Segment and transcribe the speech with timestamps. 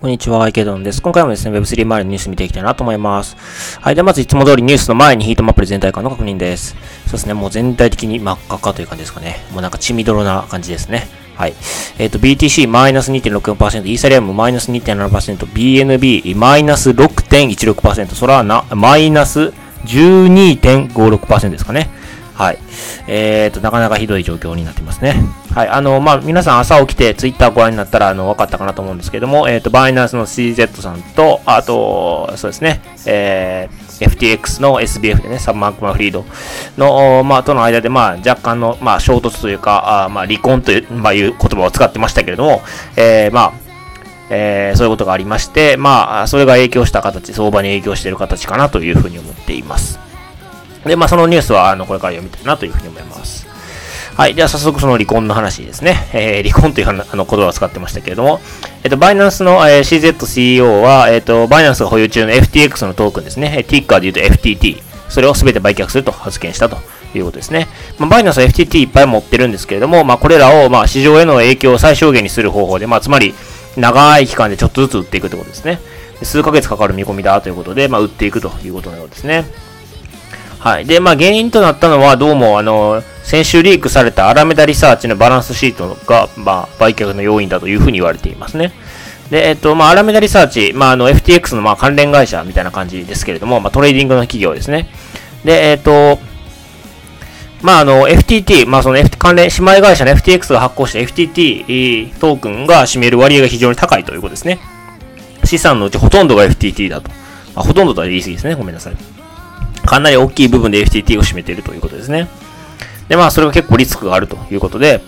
[0.00, 1.02] こんにちは、池田です。
[1.02, 3.36] 今回もですね、Web3 周りのニュース見ていきたいなと思います。
[3.80, 3.94] はい。
[3.94, 6.74] ではまずいつも通りニュースの前にヒートマップで全体感の確認です。
[7.04, 9.44] そうですね、もう全体的に真っ赤かという感じですかね。
[9.52, 11.06] もうなんか血みどろな感じですね。
[11.36, 11.54] はい。
[11.98, 19.52] えっ、ー、と、BTC マイナス2.64%、イーサリアムマイナス2.7%、BNB マイナス6.16%、ソラーナマイナス
[19.84, 21.90] 12.56%ですかね。
[22.32, 22.58] はい。
[23.06, 25.22] えっ、ー、と、なかなかひどい状況になってますね。
[25.54, 25.68] はい。
[25.68, 36.24] あの、まあ、皆さん朝起きてツイッターご覧になったら、あの、分かったかなと思うんですけども、えっ、ー、と、バイナンスの CZ さんと、あと、そうですね、えー、FTX の SBF でね、サブマーク・マフリード
[36.78, 42.62] の、まあ、との間で、まあ、若干の、まあ、衝突というか、あまあ、離婚という、まあ、いう言葉を使ってましたけれども、
[42.96, 43.52] えー、まあ、
[44.30, 49.98] えー、そういうことがありまして、まあ、それが影響した形、相場に影響している形かなというふうに思っています。
[50.86, 53.50] で、まあ、そのニュースは、あの、これから読みたいなというふうに思います。
[54.16, 54.34] はい。
[54.34, 56.08] では、早速その離婚の話ですね。
[56.12, 58.40] えー、離婚というあの言葉を使ってましたけれども、
[58.82, 63.64] えっ、と、バイナンスの、えー、CZCEO は、えっ、と、バイナンスが保有中の FTX のトークンですね。
[63.68, 64.82] ティッカーで言うと FTT。
[65.08, 66.78] それを全て売却すると発言したと
[67.14, 67.66] いうことですね。
[67.98, 73.34] まあ、バイナンスは FTT いっぱい持ってるんですけれども、まあ、これらを、まあ、市場への影響を最小限にする方法で、まあ、つまり、
[73.76, 75.80] 長い期間でちょっとずつ売っていくということですね。
[76.22, 79.44] 数ヶ月かかる見込みだということで、まあ、売っていくということのようですね。
[80.60, 80.84] はい。
[80.84, 88.72] で、まあ、原因となったのは、どうも、あの、先週リークされたアラメダリサーチのバランスシートが、まあ、売却の要因だというふうに言われていますね。
[89.30, 94.90] で、えっと、まあ、アラメダリサーチ、まあ、あの、FTX の、まあ、関連会社みたいな感じですけれども、まあ、トレーディングの企業ですね。
[95.46, 96.18] で、えっと、
[97.62, 104.58] まあ、あの、FTT、まあ、その、F、関連、姉妹会社の FTX が発行した FTT トークンが占める割合が非常に高いということですね。
[105.44, 107.08] 資産のうちほとんどが FTT だと。
[107.54, 108.54] まあ、ほとんどとは言い過ぎですね。
[108.54, 109.19] ごめんなさい。
[109.84, 112.28] かなり大きい部分で FTT を占めているということですね。
[113.08, 115.00] で、まあ、それが結構リスクがあるということで、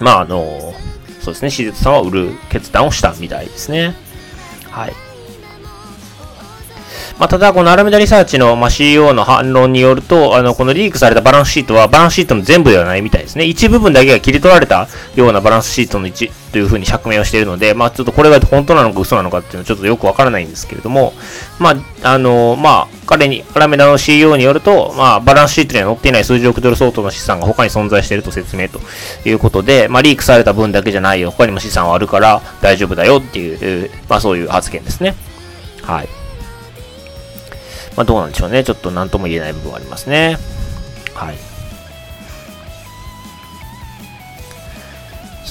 [0.00, 0.74] まあ、あの、
[1.20, 3.94] そうですね、手術さんは売る決断をしたみたいですね。
[4.70, 4.92] はい。
[7.18, 13.44] まあ、ただ、このアラメダリサーチの、まあ、CEO の反論によると、あの、このリークされたバランスシートは、バランスシートの全部ではないみたいですね。
[13.44, 21.12] 一部分だけが切り取られたようなバランスシートの一というふうに釈明をしているので、まあ、ちょっとこれが本当なのか嘘なのかっていうのはちょっとよくわからないんですけれども、
[21.58, 21.70] ま
[22.02, 28.80] あ、あの、まあ、彼に、アラメダの CEO によると、まあ、バランスシートには載っていない数十億ドル相当の資産が他に存在していると説明と
[29.24, 31.30] いうことで、まあ、リークされた分だけじゃないよ。
[31.30, 35.14] 他にも資産はあるから大丈夫だよっていう、まあ、そういう発言ですね。
[35.82, 36.21] はい。
[37.96, 38.64] まあ、どうなんでしょうね。
[38.64, 40.38] ちょっと何とも言えない部分はありますね。
[41.14, 41.52] はい。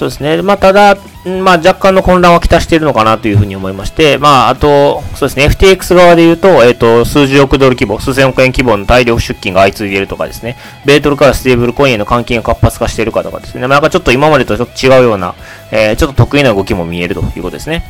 [0.02, 0.42] そうですね。
[0.42, 0.98] まあ、ただ、
[1.44, 5.46] まあ、若干の混乱はきたしているのかなというふうに思いまして、まあ、あと、そうですね。
[5.46, 10.58] FTX 側で言うと、えっ、ー、と、数十億ドル規模、数千億円規模の大量出金が相次いでいるとかですね。
[10.86, 13.62] 米ドルからステーブルコインへの換金が活発化しているかとかですね。
[13.62, 15.36] まあなんかちょっと今までとちょっと違うような、
[15.70, 17.84] えー、ちょっと得意な動きも見えるということですね。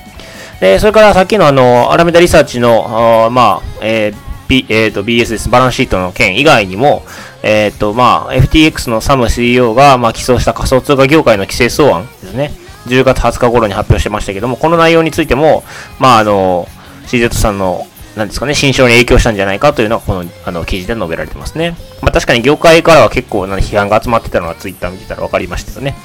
[0.59, 5.49] で、それからさっきのあの、アラメダリサーチの、あまあ、えー B えーと、BS です。
[5.49, 7.03] バランスシートの件以外にも、
[7.41, 12.51] えっ、ー、と、まあ、FTX のサム CEO が、まあ、起訴した仮想通貨業界の規制草案ですね。
[12.87, 15.63] 10月20日頃に発表してましたけども、この内容についても、
[15.99, 16.67] まあ、あの、
[17.05, 21.77] CZ さんの、なんですかね、新章に影響したんじゃないかというのが、この、あの、記事で述べられてますね。
[22.01, 25.95] まあ、確かに業界からは結構な批判が集まってたのが Twitter 見てたら分かりましたよね。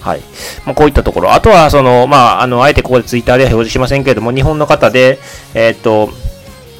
[0.00, 0.20] はい。
[0.64, 1.32] まあ、こういったところ。
[1.32, 5.18] あとは、その、まあ、あの、あえてここで Twitter では表示しませんけれども、日本の方で、
[5.54, 6.10] えっ、ー、と、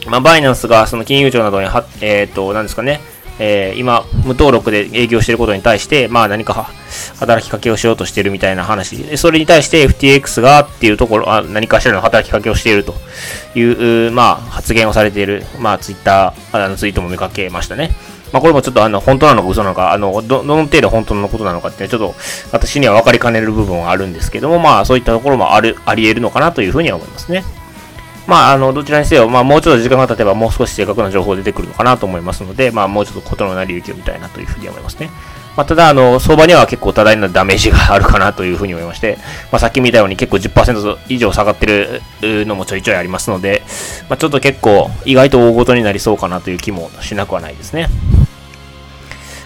[0.08, 3.00] まあ、バイナンスがその金融庁などには、えっ、ー、と、なんですかね、
[3.38, 6.70] えー、今、無登録で営業していることに対して、まあ何か
[7.18, 9.16] 働きかけをしようとしているみたいな話。
[9.16, 12.94] それに対して FTX がっていうところ、あ何かしらの働きかけをしていると
[13.54, 17.90] いう、まあ発言をされている、まあツイッター、あのツイートも見かけましたね。
[18.32, 22.14] まあこれもちょっとあの、本当なのか嘘なのか、あの、ど、どの程度本当のことなのかって、ちょっと
[22.50, 27.44] 私には分かりかねる部分はあるんですけども、まあそういったところもある、あり得るのかなというふうには思いますね。
[28.28, 35.08] まあ、あの、どちらにせよ、まあ、もうちょっと時間が経てば、もう少し正確な情報出てくるのかなと思いますので、まあ、もうちょっとことのなり行きを見たいなというふうに思いますね。
[35.56, 39.16] まあ、ただ、あの、相場には結構多大なダメージがあるかなというふうに思いまして、
[39.50, 43.62] まあ、さっき見たように結構10%以上下がってるのもちょいちょいありますので、
[44.10, 47.88] まあ、ちょっと結構意外と大ごとになりそうかなという気もしなくはないですね。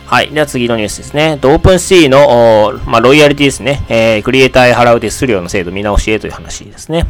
[0.06, 0.28] はい。
[0.28, 1.38] では次のニュースですね。
[1.42, 3.82] オープンシーの、まあ、ロイヤリティですね。
[3.88, 7.06] えー、クリエイターへ払う手数料の制度見直しへという話ですね。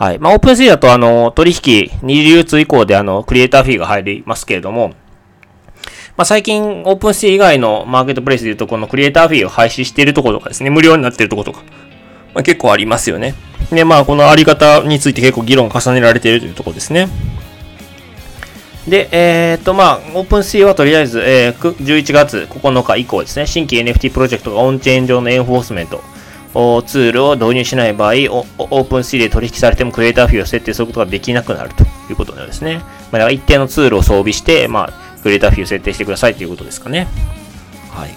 [0.00, 0.18] はい。
[0.18, 4.94] まあ、オープンシーだと、あの、取引、二次流通以降で、あの、 creator fee が入りますけれども、
[6.16, 11.64] まあ、最近、オープンシー以外のマーケットプレイスで言うと、この creator fee を廃止しているところとかですね、無料になっているところとか、
[12.32, 13.34] まあ、結構ありますよね。
[13.70, 17.10] で、まあ、このあり方について結構議論を重ねられているというところですね。
[18.88, 26.02] で、えっ、と、まあ、オープンシーはとりあえず、えー、11月9日以降ですね、新規 NFT プロジェクトがオンチェーン上の enforcement、
[26.52, 32.76] ツールを導入しない場合、オープン C で取引されてもクリエイターフィーを設定することができなくなるということのようですね。
[32.76, 37.06] まあ、だから一定のツールを装備して、まあ、クリエイターフィーを設定してくださいということですかね。
[37.90, 38.10] はい。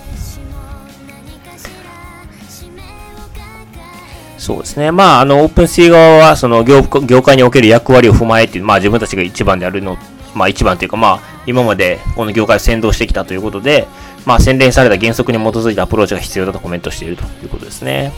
[4.38, 4.92] そうですね。
[4.92, 9.98] まあ、あの、オープン C 側は、その業、業界における役割を踏まえて、まあ、自分たちが一番であるの、
[10.34, 13.88] まあ、一番というか、まあ、今までこの業界を先導してきたということで、
[14.26, 18.12] まあ、洗練された原則に基づいたアプローチが必要だとコメントしているということですね。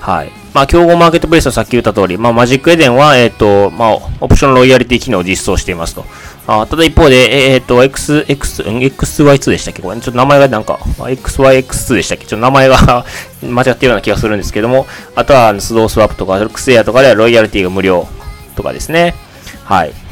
[0.00, 0.30] はい。
[0.52, 6.04] まあ、競合マーケットプレイスはさっき言った通り、まあ、マジックエデンは、えっ、ー、と、まあ、オプションロイヤリティ機能を実装していますと。
[6.46, 9.80] あただ一方で、えっ、ー、と、X、X、XY2 でしたっけ？
[9.80, 12.26] これ、ちょっと名前がなんか、XYX2 でしたっけ？
[12.26, 13.06] ちょっと名前が
[13.42, 14.86] 間違ってるような気がするんですけども、
[15.16, 18.06] あとは、スドースワップとか、クスエアとかではロイヤリティが無料
[18.56, 19.14] とかですね。
[19.64, 20.03] はい。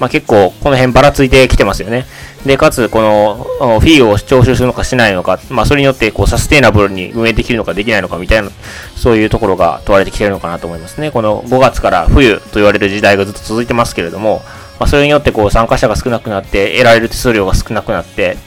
[0.00, 2.06] まあ、結構、この辺ばらついてきてますよね。
[2.46, 3.46] で、かつ、この、
[3.80, 8.48] フィーを徴収するのかしないのか、まあ、それによって、こう、サステイナブルに運営できるのかできないのかみたいな、
[8.96, 11.10] そういうところが問われてきてるのかなと思いますね。
[11.10, 14.42] この5月から冬と言われる時代がずっと続いてますけれども、
[14.78, 18.38] まあ、それによって、こう、参加者が少なくなって、得られる手数料が少なくなって、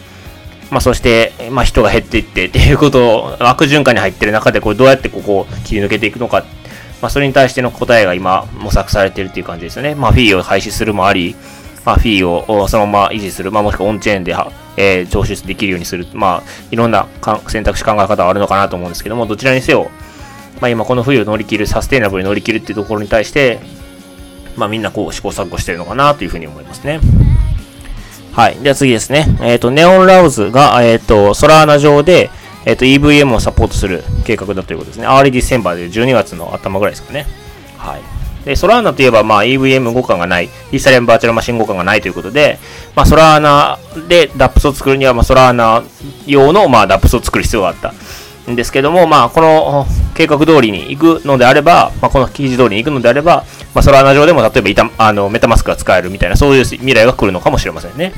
[0.72, 6.44] まあ、そして、まあ、人が減っていってっていうことを、悪循環に入ってる中で、これどうやってここを切り抜けていくのか、
[7.04, 9.94] まあ、それに対しての答えが今、模索されているっていう感じですよね。
[9.94, 11.36] まあ、フィーを廃止するもあり、
[11.84, 14.34] まあ、フィーをそのまま維持する、まあ、もしくはオンチェーンで、
[14.78, 17.10] えー、徴収できるようにする、まあ、いろんな
[17.50, 19.92] 選択肢考え方はあるのかなと思うんですけども、どちらにせよ、
[20.62, 23.60] まあ、今この冬を乗り切る、サステイナブルに乗り切るっていうところに対して、
[24.56, 27.02] まあ、みんなこう試行錯誤してるのかなというふうに思いますね。
[28.32, 28.56] はい。
[28.60, 29.28] では次ですね。
[29.42, 32.30] えっ、ー、と、ネオンラウズが、えっ、ー、と、ソラーナ上で、
[32.66, 35.06] えっ、ー、と、EVM をサポートする計画だということですね。
[35.06, 37.26] early December で12月の頭ぐらいですかね。
[37.78, 38.02] はい。
[38.46, 42.60] で、ソラーナといえば、まあ、EVM 互換がない、 Ethereum Virtual Machine 互換がないということで、
[42.96, 45.84] まあ、ソラーナで DApps を作るには、まあ、ソラーナ
[46.26, 47.94] 用の、まあ、DAPS を作る必要があった
[48.52, 58.14] んですけども、まあ、この計画通りに行くのであれば、まあ、この記事通りに行くのであれば、まあ、ソラーナ上でも例えばイタあのメタマスクが使えるみたいな、そういう未来が来るのかもしれませんね。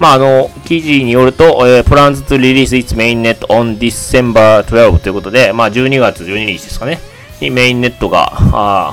[0.00, 6.98] まあ、あの、記事によると、えー、plans to release its mainnet on December 12ということで、まあ、12月12日ですかね、
[7.40, 8.92] にメインネットが、あ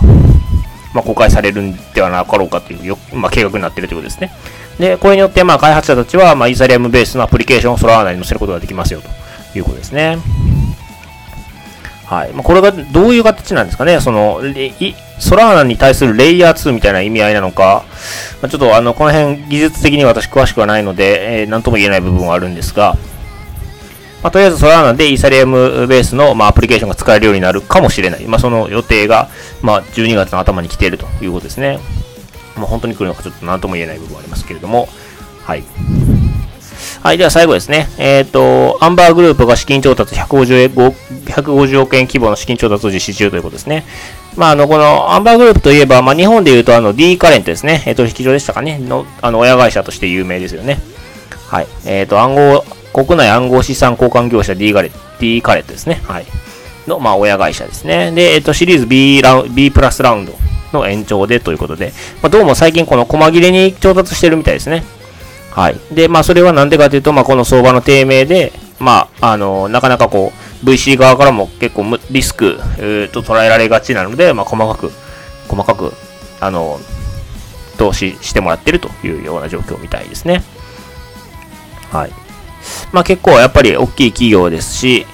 [0.94, 4.32] まあ、公開されるんではなかろうかというよ、まあ、計画になっているということですね。
[4.80, 10.18] で、これによって、まあ、開発者たちは、まあ、イーサリアムベースのアプリケーションをソラーナに載せることができますよということですね。
[12.06, 12.34] はい。
[12.34, 14.02] まあ、これがどういう形なんですかね。
[14.02, 14.42] その、
[15.20, 17.86] ソラーナに対するレイヤー2みたいな意味合いなのか、
[18.42, 22.96] まあ、ちょっとあの、この辺技術的に私詳しくはないので、えー、なんとも言えない部分はあるんですが、
[24.24, 28.26] まあ、とりあえずソラーナでイーサリアムベースの、まあ、アプリケーションが使えるようになるかもしれない。
[28.26, 29.30] まあ、その予定が、
[29.62, 31.80] まあ、12月の頭に来ているということですね。
[32.56, 34.90] まあ、本当に来るのかちょっと何とも言えない部分はありますけれども、
[35.44, 35.64] はい。
[37.02, 37.88] はい、では最後ですね。
[37.98, 40.94] えっ、ー、と、アンバーグループが資金調達150
[41.26, 43.86] 150億円規模の資金調達を実施中ということですね。
[44.36, 47.84] まあ、あの、このアンバーグループといえば、まあ、日本で言うと、あの、D カレントですね。
[47.88, 48.80] えー、取引き所でしたかね。
[48.80, 50.80] の、あの、親会社として有名ですよね。
[51.50, 51.68] はい。
[51.86, 56.02] えっ、ー、と、暗号、国内暗号資産交換業者 D カレ D カレットですね。
[56.06, 56.26] はい。
[56.88, 58.12] の、まあ、親会社ですね。
[58.12, 60.34] で、えっ、ー、と、シリーズ B ラウ B プラスラウンド
[60.74, 64.84] の延長でということで、まあ、どうも最近この細切れに調達してるみたいですね。
[65.58, 65.80] はい。
[65.92, 70.32] で、まあ、それはなんでかというと、まあ、この相場の低迷で、まあ、あの、なかなかこ
[70.64, 74.92] う、VC 側からも結構リスク、えー、と捉えられがちなので、まあ、細かく、
[75.48, 75.94] 細かく、
[76.42, 76.80] あの、
[77.80, 80.44] 投資してもらってるというような状況みたいですね。
[81.92, 82.12] はい。
[82.92, 85.06] まあ結構やっぱり大きい企業ですし、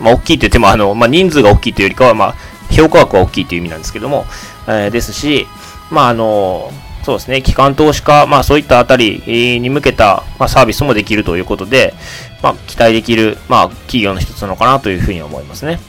[0.00, 2.34] まあ大きいと言ってもあの、まあ人数が大きいというよりかは、まあ
[2.70, 4.24] 評価額が大きいという意味なんですけども、
[4.66, 5.46] えー、ですし、
[5.90, 6.70] まああの、
[7.02, 11.94] そうですね、機関投資家、まあそういったあたりに向けた、まあ、サービスもできるということで、
[12.42, 15.80] まあ期待できる、まあ企業の一つなのかなというふうに思いますね。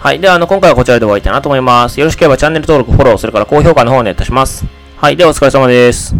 [0.00, 0.20] はい。
[0.20, 1.98] では、あの、今回はこちらで終わりたいなと思います。
[1.98, 4.64] よろしければチャンネル登録、フォロー、それから高評価の方をお願いいたします。
[4.96, 5.16] はい。
[5.16, 6.14] では、お疲れ様です。